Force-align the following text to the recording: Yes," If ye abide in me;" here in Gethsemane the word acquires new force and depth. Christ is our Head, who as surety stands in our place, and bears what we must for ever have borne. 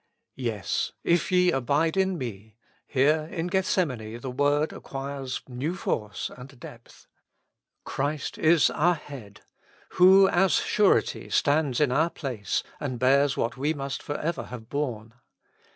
Yes," 0.39 0.93
If 1.13 1.31
ye 1.31 1.51
abide 1.51 1.95
in 1.95 2.17
me;" 2.17 2.55
here 2.87 3.29
in 3.31 3.45
Gethsemane 3.45 4.19
the 4.19 4.31
word 4.31 4.73
acquires 4.73 5.43
new 5.47 5.75
force 5.75 6.31
and 6.35 6.59
depth. 6.59 7.05
Christ 7.83 8.39
is 8.39 8.71
our 8.71 8.95
Head, 8.95 9.41
who 9.99 10.27
as 10.27 10.53
surety 10.53 11.29
stands 11.29 11.79
in 11.79 11.91
our 11.91 12.09
place, 12.09 12.63
and 12.79 12.97
bears 12.97 13.37
what 13.37 13.57
we 13.57 13.75
must 13.75 14.01
for 14.01 14.17
ever 14.17 14.45
have 14.45 14.69
borne. 14.69 15.13